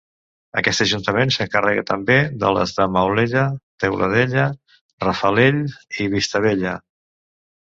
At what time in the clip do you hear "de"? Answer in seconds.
2.43-2.51, 2.79-2.87